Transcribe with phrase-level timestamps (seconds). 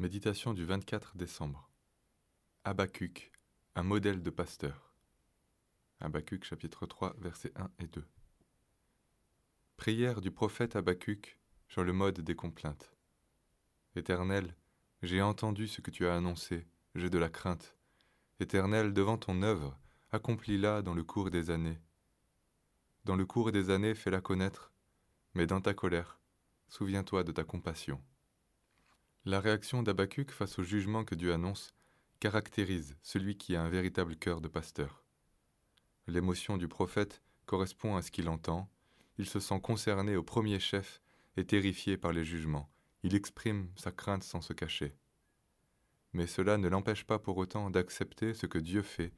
[0.00, 1.68] Méditation du 24 décembre.
[2.64, 3.30] Habacuc,
[3.74, 4.94] un modèle de pasteur.
[6.00, 8.02] Habacuc chapitre 3 versets 1 et 2.
[9.76, 12.94] Prière du prophète Habacuc sur le mode des complaintes.
[13.94, 14.56] Éternel,
[15.02, 17.76] j'ai entendu ce que tu as annoncé, j'ai de la crainte.
[18.40, 19.78] Éternel, devant ton œuvre,
[20.12, 21.78] accomplis-la dans le cours des années.
[23.04, 24.72] Dans le cours des années, fais-la connaître,
[25.34, 26.18] mais dans ta colère,
[26.68, 28.02] souviens-toi de ta compassion.
[29.26, 31.74] La réaction d'Abacuc face au jugement que Dieu annonce
[32.20, 35.04] caractérise celui qui a un véritable cœur de pasteur.
[36.06, 38.70] L'émotion du prophète correspond à ce qu'il entend,
[39.18, 41.02] il se sent concerné au premier chef
[41.36, 42.70] et terrifié par les jugements,
[43.02, 44.94] il exprime sa crainte sans se cacher.
[46.14, 49.12] Mais cela ne l'empêche pas pour autant d'accepter ce que Dieu fait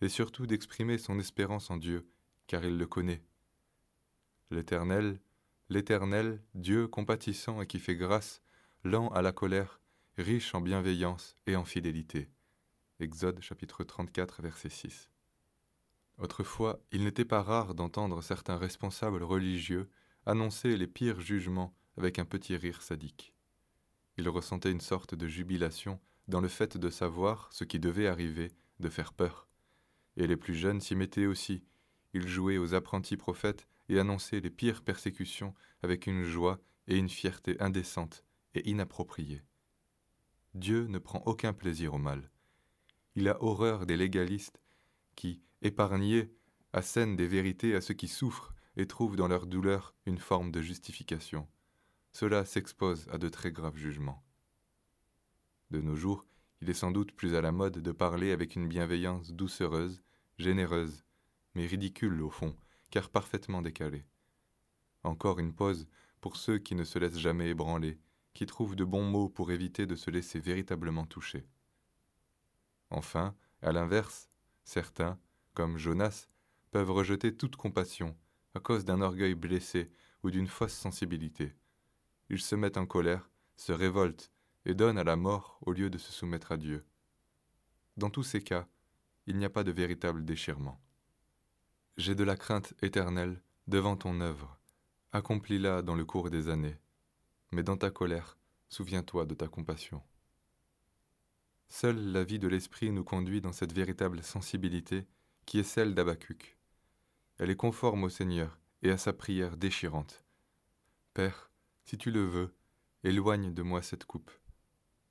[0.00, 2.08] et surtout d'exprimer son espérance en Dieu,
[2.48, 3.22] car il le connaît.
[4.50, 5.20] L'Éternel,
[5.68, 8.42] l'Éternel, Dieu compatissant et qui fait grâce,
[8.84, 9.80] lent à la colère,
[10.18, 12.28] riche en bienveillance et en fidélité.
[13.00, 15.10] Exode chapitre 34 verset 6.
[16.18, 19.88] Autrefois, il n'était pas rare d'entendre certains responsables religieux
[20.26, 23.34] annoncer les pires jugements avec un petit rire sadique.
[24.18, 28.52] Ils ressentaient une sorte de jubilation dans le fait de savoir ce qui devait arriver,
[28.80, 29.48] de faire peur.
[30.18, 31.64] Et les plus jeunes s'y mettaient aussi.
[32.12, 37.08] Ils jouaient aux apprentis prophètes et annonçaient les pires persécutions avec une joie et une
[37.08, 39.42] fierté indécentes et inapproprié.
[40.54, 42.30] Dieu ne prend aucun plaisir au mal.
[43.16, 44.60] Il a horreur des légalistes
[45.16, 46.32] qui, épargnés,
[46.72, 50.60] assènent des vérités à ceux qui souffrent et trouvent dans leur douleur une forme de
[50.60, 51.48] justification.
[52.12, 54.24] Cela s'expose à de très graves jugements.
[55.70, 56.26] De nos jours,
[56.60, 60.02] il est sans doute plus à la mode de parler avec une bienveillance doucereuse,
[60.38, 61.04] généreuse,
[61.54, 62.56] mais ridicule au fond,
[62.90, 64.04] car parfaitement décalée.
[65.02, 65.88] Encore une pause
[66.20, 67.98] pour ceux qui ne se laissent jamais ébranler
[68.34, 71.46] qui trouve de bons mots pour éviter de se laisser véritablement toucher.
[72.90, 74.28] Enfin, à l'inverse,
[74.64, 75.18] certains,
[75.54, 76.26] comme Jonas,
[76.70, 78.16] peuvent rejeter toute compassion
[78.54, 79.90] à cause d'un orgueil blessé
[80.22, 81.54] ou d'une fausse sensibilité.
[82.28, 84.30] Ils se mettent en colère, se révoltent
[84.64, 86.84] et donnent à la mort au lieu de se soumettre à Dieu.
[87.96, 88.66] Dans tous ces cas,
[89.26, 90.80] il n'y a pas de véritable déchirement.
[91.96, 94.58] J'ai de la crainte éternelle devant ton œuvre,
[95.12, 96.76] accomplis-la dans le cours des années
[97.52, 98.38] mais dans ta colère,
[98.68, 100.02] souviens-toi de ta compassion.
[101.68, 105.06] Seule la vie de l'esprit nous conduit dans cette véritable sensibilité
[105.46, 106.56] qui est celle d'Abacuc.
[107.38, 110.24] Elle est conforme au Seigneur et à sa prière déchirante.
[111.14, 111.50] Père,
[111.84, 112.54] si tu le veux,
[113.02, 114.30] éloigne de moi cette coupe.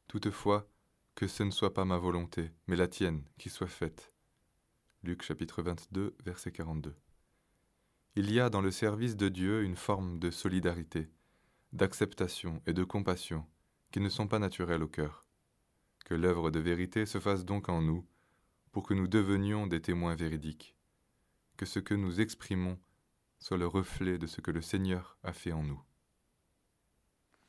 [0.07, 0.69] Toutefois,
[1.15, 4.13] que ce ne soit pas ma volonté, mais la tienne qui soit faite.
[5.03, 6.95] Luc chapitre 22, verset 42.
[8.15, 11.09] Il y a dans le service de Dieu une forme de solidarité,
[11.73, 13.45] d'acceptation et de compassion
[13.91, 15.25] qui ne sont pas naturels au cœur.
[16.05, 18.07] Que l'œuvre de vérité se fasse donc en nous,
[18.71, 20.75] pour que nous devenions des témoins véridiques,
[21.57, 22.79] que ce que nous exprimons
[23.39, 25.81] soit le reflet de ce que le Seigneur a fait en nous.